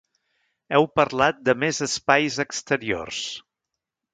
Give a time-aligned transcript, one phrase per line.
[0.77, 3.21] Heu parlat de més espais exteriors.